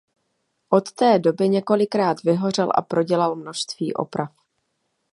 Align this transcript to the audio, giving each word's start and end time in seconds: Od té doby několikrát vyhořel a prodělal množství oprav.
Od 0.69 0.91
té 0.91 1.19
doby 1.19 1.49
několikrát 1.49 2.23
vyhořel 2.23 2.71
a 2.75 2.81
prodělal 2.81 3.35
množství 3.35 3.93
oprav. 3.93 4.35